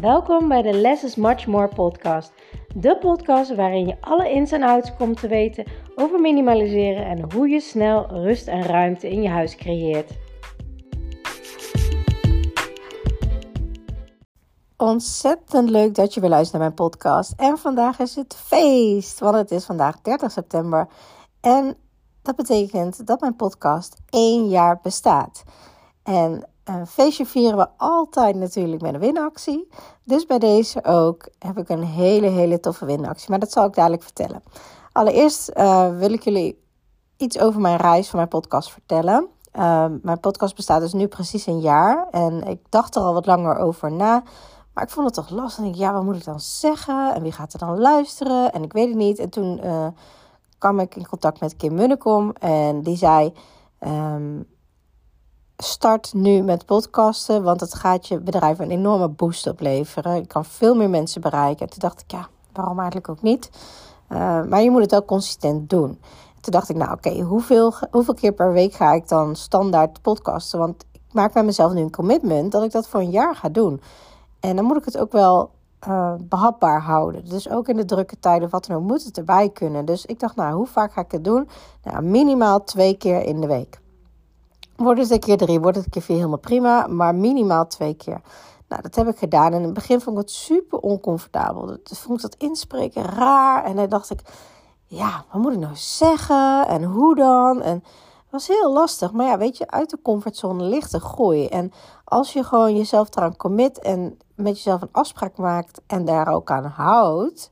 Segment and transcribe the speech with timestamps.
[0.00, 2.32] Welkom bij de Less is Much More podcast.
[2.74, 5.64] De podcast waarin je alle ins en outs komt te weten
[5.94, 10.10] over minimaliseren en hoe je snel rust en ruimte in je huis creëert.
[14.76, 17.32] Ontzettend leuk dat je weer luistert naar mijn podcast.
[17.36, 20.88] En vandaag is het feest, want het is vandaag 30 september.
[21.40, 21.76] En
[22.22, 25.42] dat betekent dat mijn podcast één jaar bestaat.
[26.02, 29.68] En een feestje vieren we altijd natuurlijk met een winactie.
[30.04, 33.30] Dus bij deze ook heb ik een hele, hele toffe winactie.
[33.30, 34.42] Maar dat zal ik dadelijk vertellen.
[34.92, 36.62] Allereerst uh, wil ik jullie
[37.16, 39.28] iets over mijn reis van mijn podcast vertellen.
[39.58, 42.08] Uh, mijn podcast bestaat dus nu precies een jaar.
[42.10, 44.22] En ik dacht er al wat langer over na.
[44.72, 45.64] Maar ik vond het toch lastig.
[45.64, 47.14] En ik, ja, wat moet ik dan zeggen?
[47.14, 48.52] En wie gaat er dan luisteren?
[48.52, 49.18] En ik weet het niet.
[49.18, 49.60] En toen
[50.58, 52.32] kwam ik in contact met Kim Munnekom.
[52.32, 53.32] En die zei...
[53.80, 54.54] Um,
[55.56, 60.14] start nu met podcasten, want het gaat je bedrijf een enorme boost opleveren.
[60.14, 61.66] Je kan veel meer mensen bereiken.
[61.66, 63.50] En toen dacht ik, ja, waarom eigenlijk ook niet?
[64.12, 66.00] Uh, maar je moet het ook consistent doen.
[66.40, 70.58] Toen dacht ik, nou oké, hoeveel, hoeveel keer per week ga ik dan standaard podcasten?
[70.58, 73.48] Want ik maak bij mezelf nu een commitment dat ik dat voor een jaar ga
[73.48, 73.80] doen.
[74.40, 75.50] En dan moet ik het ook wel
[75.88, 77.28] uh, behapbaar houden.
[77.28, 79.84] Dus ook in de drukke tijden, wat dan ook, moet het erbij kunnen.
[79.84, 81.48] Dus ik dacht, nou, hoe vaak ga ik het doen?
[81.82, 83.80] Nou, minimaal twee keer in de week.
[84.76, 86.86] Wordt het een keer drie, wordt het keer vier, helemaal prima.
[86.86, 88.20] Maar minimaal twee keer.
[88.68, 89.52] Nou, dat heb ik gedaan.
[89.52, 91.66] En in het begin vond ik het super oncomfortabel.
[91.66, 93.64] Toen vond ik dat inspreken raar.
[93.64, 94.20] En dan dacht ik,
[94.86, 96.66] ja, wat moet ik nou zeggen?
[96.68, 97.62] En hoe dan?
[97.62, 99.12] En het was heel lastig.
[99.12, 101.46] Maar ja, weet je, uit de comfortzone ligt een groei.
[101.46, 101.72] En
[102.04, 106.50] als je gewoon jezelf eraan commit en met jezelf een afspraak maakt en daar ook
[106.50, 107.50] aan houdt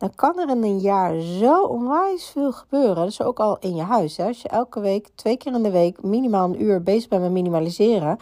[0.00, 3.04] dan kan er in een jaar zo onwijs veel gebeuren.
[3.04, 4.16] Dus ook al in je huis.
[4.16, 4.26] Hè.
[4.26, 7.30] Als je elke week, twee keer in de week, minimaal een uur bezig bent met
[7.30, 8.18] minimaliseren.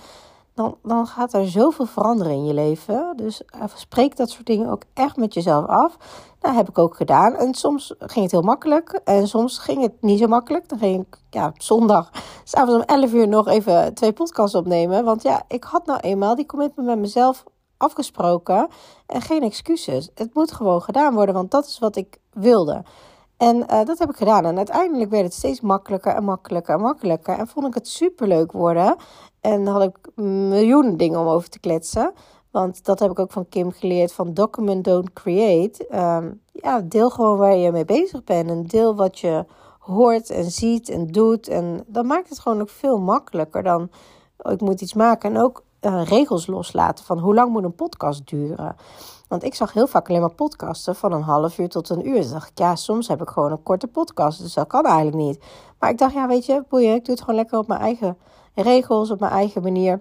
[0.54, 3.12] Dan, dan gaat er zoveel veranderen in je leven.
[3.16, 5.96] Dus uh, spreek dat soort dingen ook echt met jezelf af.
[6.38, 7.34] Dat heb ik ook gedaan.
[7.34, 9.00] En soms ging het heel makkelijk.
[9.04, 10.69] En soms ging het niet zo makkelijk.
[10.69, 12.10] Dan ging ik ja, op zondag,
[12.44, 15.04] s'avonds om 11 uur, nog even twee podcasts opnemen.
[15.04, 17.44] Want ja, ik had nou eenmaal die commitment met mezelf
[17.78, 18.69] afgesproken
[19.06, 20.11] en geen excuses.
[20.15, 22.84] Het moet gewoon gedaan worden, want dat is wat ik wilde.
[23.37, 24.44] En uh, dat heb ik gedaan.
[24.44, 27.39] En uiteindelijk werd het steeds makkelijker en makkelijker en makkelijker.
[27.39, 28.97] En vond ik het superleuk worden.
[29.41, 32.12] En had ik miljoenen dingen om over te kletsen.
[32.50, 35.87] Want dat heb ik ook van Kim geleerd van document don't create.
[35.91, 38.50] Um, ja, deel gewoon waar je mee bezig bent.
[38.50, 39.45] En deel wat je
[39.78, 41.49] hoort en ziet en doet.
[41.49, 43.91] En dan maakt het gewoon ook veel makkelijker dan
[44.39, 45.34] oh, ik moet iets maken.
[45.34, 48.77] En ook uh, regels loslaten van hoe lang moet een podcast duren.
[49.28, 52.15] Want ik zag heel vaak alleen maar podcasten van een half uur tot een uur.
[52.15, 54.43] Dus dacht ik, ja, soms heb ik gewoon een korte podcast.
[54.43, 55.44] Dus dat kan eigenlijk niet.
[55.78, 58.19] Maar ik dacht, ja, weet je, boeien, ik doe het gewoon lekker op mijn eigen
[58.55, 60.00] regels, op mijn eigen manier.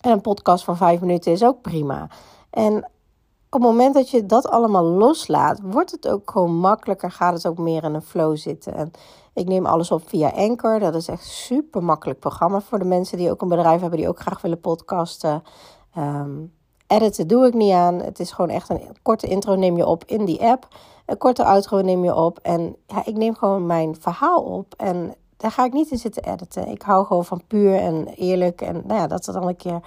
[0.00, 2.08] En een podcast van vijf minuten is ook prima.
[2.50, 2.90] En
[3.50, 7.10] op het moment dat je dat allemaal loslaat, wordt het ook gewoon makkelijker.
[7.10, 8.74] Gaat het ook meer in een flow zitten.
[8.74, 8.90] En
[9.34, 10.78] ik neem alles op via Anchor.
[10.78, 14.08] Dat is echt super makkelijk programma voor de mensen die ook een bedrijf hebben, die
[14.08, 15.42] ook graag willen podcasten.
[15.98, 16.52] Um,
[16.86, 17.94] editen doe ik niet aan.
[17.94, 20.68] Het is gewoon echt een korte intro neem je op in die app.
[21.06, 22.38] Een korte outro neem je op.
[22.38, 24.74] En ja, ik neem gewoon mijn verhaal op.
[24.76, 26.68] En daar ga ik niet in zitten editen.
[26.68, 28.60] Ik hou gewoon van puur en eerlijk.
[28.60, 29.80] En nou ja, dat het dan een keer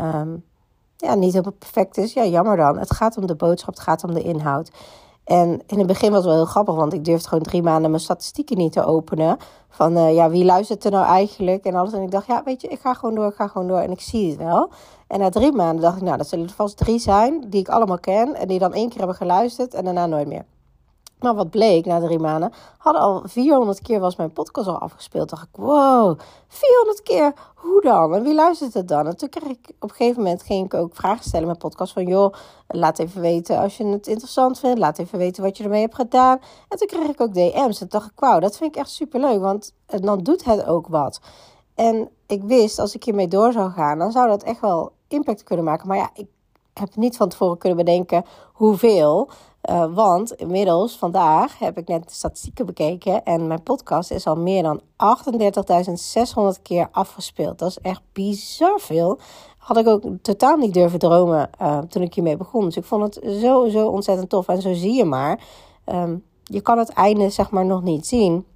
[0.00, 0.44] um,
[1.02, 2.12] ja, niet helemaal perfect is.
[2.12, 2.78] Ja, jammer dan.
[2.78, 4.70] Het gaat om de boodschap, het gaat om de inhoud.
[5.24, 7.90] En in het begin was het wel heel grappig, want ik durfde gewoon drie maanden
[7.90, 9.36] mijn statistieken niet te openen.
[9.68, 11.92] Van uh, ja, wie luistert er nou eigenlijk en alles.
[11.92, 13.90] En ik dacht, ja, weet je, ik ga gewoon door, ik ga gewoon door en
[13.90, 14.70] ik zie het wel.
[15.06, 17.68] En na drie maanden dacht ik, nou, dat zullen er vast drie zijn die ik
[17.68, 20.44] allemaal ken en die dan één keer hebben geluisterd en daarna nooit meer.
[21.22, 25.30] Maar wat bleek na drie maanden, hadden al 400 keer was mijn podcast al afgespeeld.
[25.30, 26.18] Dacht ik, wow,
[26.48, 28.14] 400 keer, hoe dan?
[28.14, 29.06] En wie luistert het dan?
[29.06, 31.92] En toen kreeg ik op een gegeven moment ging ik ook vragen stellen met podcast
[31.92, 32.34] van, joh,
[32.68, 34.78] laat even weten als je het interessant vindt.
[34.78, 36.38] Laat even weten wat je ermee hebt gedaan.
[36.68, 37.80] En toen kreeg ik ook DM's.
[37.80, 41.20] En dacht ik, wauw, dat vind ik echt superleuk, want dan doet het ook wat.
[41.74, 45.42] En ik wist, als ik hiermee door zou gaan, dan zou dat echt wel impact
[45.42, 45.88] kunnen maken.
[45.88, 46.26] Maar ja, ik
[46.74, 49.30] heb niet van tevoren kunnen bedenken hoeveel.
[49.70, 53.24] Uh, want inmiddels, vandaag, heb ik net de statistieken bekeken.
[53.24, 54.80] En mijn podcast is al meer dan
[56.56, 57.58] 38.600 keer afgespeeld.
[57.58, 59.18] Dat is echt bizar veel.
[59.58, 62.64] Had ik ook totaal niet durven dromen uh, toen ik hiermee begon.
[62.64, 64.48] Dus ik vond het zo, zo ontzettend tof.
[64.48, 65.40] En zo zie je maar.
[65.86, 68.46] Um, je kan het einde zeg maar nog niet zien.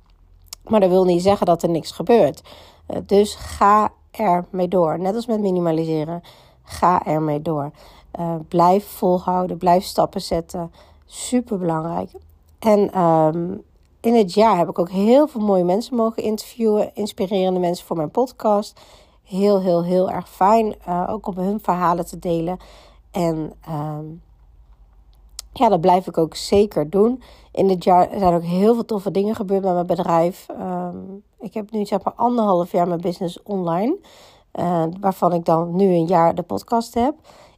[0.64, 2.42] Maar dat wil niet zeggen dat er niks gebeurt.
[2.88, 4.98] Uh, dus ga ermee door.
[4.98, 6.22] Net als met minimaliseren.
[6.62, 7.70] Ga ermee door.
[8.18, 9.56] Uh, blijf volhouden.
[9.56, 10.72] Blijf stappen zetten.
[11.04, 12.10] Super belangrijk.
[12.58, 13.62] En um,
[14.00, 16.94] in het jaar heb ik ook heel veel mooie mensen mogen interviewen.
[16.94, 18.80] Inspirerende mensen voor mijn podcast.
[19.22, 20.74] Heel, heel, heel erg fijn.
[20.88, 22.58] Uh, ook om hun verhalen te delen.
[23.10, 24.04] En ehm,
[25.52, 27.22] ja, dat blijf ik ook zeker doen.
[27.52, 30.46] In dit jaar zijn ook heel veel toffe dingen gebeurd met mijn bedrijf.
[30.48, 30.96] Ehm,
[31.38, 33.96] ik heb nu zeg maar anderhalf jaar mijn business online.
[34.54, 37.14] Uh, waarvan ik dan nu een jaar de podcast heb.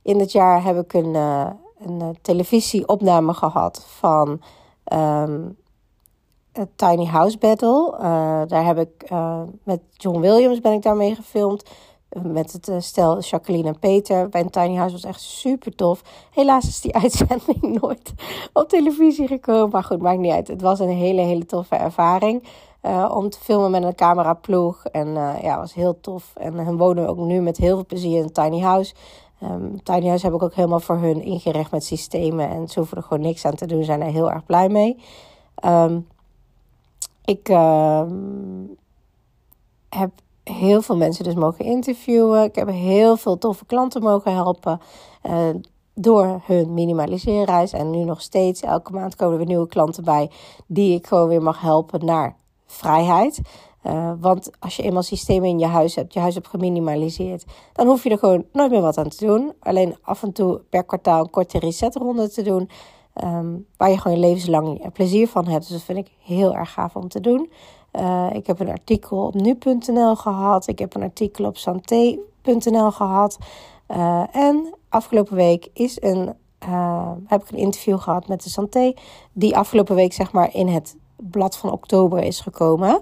[0.09, 1.47] In dit jaar heb ik een, uh,
[1.79, 4.41] een uh, televisieopname gehad van
[6.53, 7.95] het Tiny House Battle.
[8.47, 9.11] daar heb ik
[9.63, 11.71] met John Williams ben ik daarmee gefilmd
[12.23, 16.03] met het stel Jacqueline en Peter bij een tiny house was echt super tof.
[16.31, 18.13] Helaas is die uitzending nooit
[18.53, 19.71] op televisie gekomen.
[19.71, 20.49] Maar goed, maakt niet uit.
[20.49, 22.45] Het was een hele, hele toffe ervaring.
[23.11, 24.85] Om te filmen met een cameraploeg.
[24.85, 26.33] En uh, ja, was heel tof.
[26.37, 28.95] En hun wonen ook nu met heel veel plezier in een tiny house.
[29.43, 32.49] Um, tiny house heb ik ook helemaal voor hun ingericht met systemen.
[32.49, 33.85] En ze hoeven er gewoon niks aan te doen.
[33.85, 35.03] Zijn er heel erg blij mee.
[35.65, 36.07] Um,
[37.25, 38.03] ik uh,
[39.89, 40.11] heb
[40.43, 42.45] heel veel mensen dus mogen interviewen.
[42.45, 44.81] Ik heb heel veel toffe klanten mogen helpen
[45.27, 45.49] uh,
[45.95, 47.73] door hun minimaliseerreis.
[47.73, 50.31] En nu nog steeds, elke maand komen er nieuwe klanten bij
[50.67, 52.37] die ik gewoon weer mag helpen naar
[52.67, 53.41] vrijheid.
[53.87, 57.87] Uh, want als je eenmaal systemen in je huis hebt, je huis hebt geminimaliseerd, dan
[57.87, 59.53] hoef je er gewoon nooit meer wat aan te doen.
[59.61, 62.71] Alleen af en toe per kwartaal een korte resetronde te doen.
[63.25, 65.63] Um, waar je gewoon je levenslang plezier van hebt.
[65.63, 67.51] Dus dat vind ik heel erg gaaf om te doen.
[67.93, 70.67] Uh, ik heb een artikel op nu.nl gehad.
[70.67, 73.39] Ik heb een artikel op santé.nl gehad.
[73.89, 76.35] Uh, en afgelopen week is een,
[77.27, 78.93] heb ik een interview gehad met de Santé.
[79.33, 83.01] Die afgelopen week zeg maar in het blad van oktober is gekomen.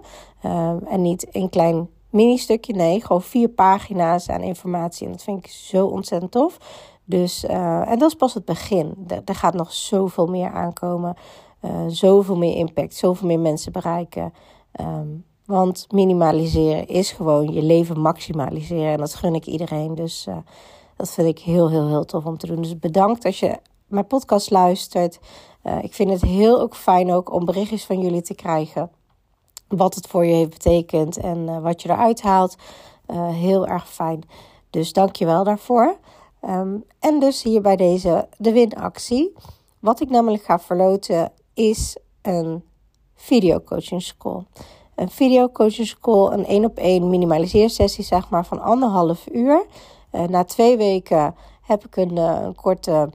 [0.86, 3.00] en niet een klein mini-stukje, nee.
[3.00, 5.06] Gewoon vier pagina's aan informatie.
[5.06, 6.58] En dat vind ik zo ontzettend tof.
[7.04, 9.06] Dus, en dat is pas het begin.
[9.24, 11.16] Er, gaat nog zoveel meer aankomen.
[11.86, 14.32] zoveel meer impact, zoveel meer mensen bereiken.
[14.80, 18.92] Um, want minimaliseren is gewoon je leven maximaliseren.
[18.92, 19.94] En dat gun ik iedereen.
[19.94, 20.36] Dus uh,
[20.96, 22.62] dat vind ik heel, heel, heel tof om te doen.
[22.62, 25.18] Dus bedankt als je mijn podcast luistert.
[25.64, 28.90] Uh, ik vind het heel ook fijn ook om berichtjes van jullie te krijgen.
[29.68, 32.56] Wat het voor je heeft betekend en uh, wat je eruit haalt.
[33.32, 34.22] heel erg fijn.
[34.70, 35.96] Dus dank je wel daarvoor.
[36.42, 39.32] Um, en dus hier bij deze de winactie.
[39.78, 42.64] Wat ik namelijk ga verloten is een
[43.14, 44.44] video coaching school.
[44.94, 49.66] Een video coaching school, een één op één minimaliseersessie zeg maar van anderhalf uur.
[50.10, 53.10] Na twee weken heb ik een, een korte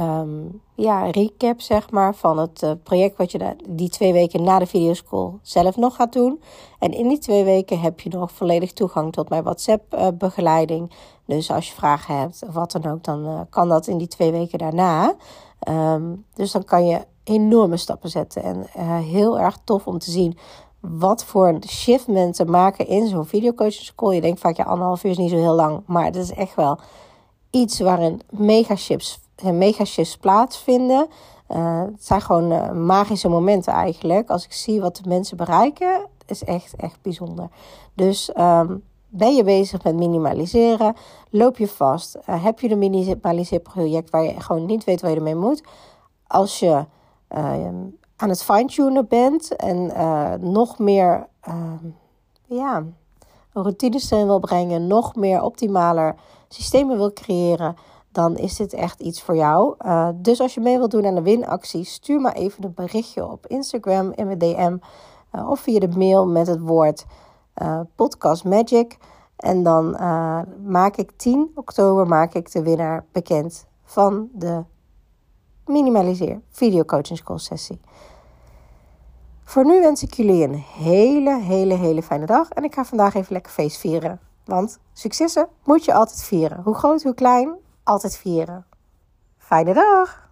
[0.00, 4.42] um, ja, recap zeg maar van het uh, project wat je da- die twee weken
[4.42, 6.42] na de videoschool zelf nog gaat doen.
[6.78, 10.92] En in die twee weken heb je nog volledig toegang tot mijn WhatsApp begeleiding.
[11.24, 14.30] Dus als je vragen hebt of wat dan ook, dan kan dat in die twee
[14.30, 15.14] weken daarna.
[15.68, 18.42] Um, dus dan kan je enorme stappen zetten.
[18.42, 20.38] En uh, heel erg tof om te zien
[20.80, 24.10] wat voor een shift mensen maken in zo'n videocoaching school.
[24.10, 25.82] Je denkt vaak, ja, anderhalf uur is niet zo heel lang.
[25.86, 26.78] Maar het is echt wel
[27.50, 31.06] iets waarin mega shifts, eh, mega shifts plaatsvinden.
[31.50, 34.30] Uh, het zijn gewoon uh, magische momenten eigenlijk.
[34.30, 37.48] Als ik zie wat de mensen bereiken, is echt, echt bijzonder.
[37.94, 40.94] Dus um, ben je bezig met minimaliseren?
[41.30, 42.18] Loop je vast?
[42.24, 45.62] Heb je een minimaliseerproject waar je gewoon niet weet waar je ermee moet?
[46.26, 46.84] Als je
[47.36, 47.68] uh,
[48.16, 49.92] aan het fine-tunen bent en
[50.52, 51.54] nog meer uh,
[52.46, 52.84] ja,
[53.52, 56.14] routines wil brengen, nog meer optimaler
[56.48, 57.76] systemen wil creëren,
[58.16, 59.74] dan is dit echt iets voor jou.
[59.86, 63.30] Uh, dus als je mee wilt doen aan de winactie, stuur maar even een berichtje
[63.30, 64.76] op Instagram in mijn DM
[65.48, 67.06] of via de mail met het woord
[67.94, 68.96] Podcast Magic.
[69.36, 69.90] En dan
[70.64, 74.64] maak ik 10 oktober maak ik de winnaar bekend van de
[75.66, 77.80] minimaliseer video coaching school sessie.
[79.44, 82.48] Voor nu wens ik jullie een hele, hele, hele fijne dag.
[82.48, 84.20] En ik ga vandaag even lekker feest vieren.
[84.44, 86.62] Want successen moet je altijd vieren.
[86.62, 87.54] Hoe groot, hoe klein,
[87.86, 88.66] altijd vieren.
[89.38, 90.30] Fijne dag!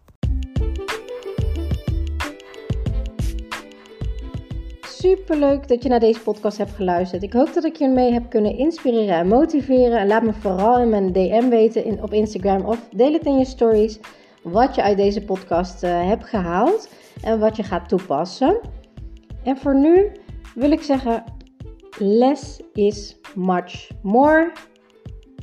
[4.86, 7.22] Super leuk dat je naar deze podcast hebt geluisterd.
[7.22, 9.98] Ik hoop dat ik je mee heb kunnen inspireren en motiveren.
[9.98, 13.38] En laat me vooral in mijn DM weten in, op Instagram of deel het in
[13.38, 13.98] je stories
[14.42, 16.88] wat je uit deze podcast uh, hebt gehaald
[17.22, 18.60] en wat je gaat toepassen.
[19.42, 20.12] En voor nu
[20.54, 21.24] wil ik zeggen:
[21.98, 24.52] less is much more.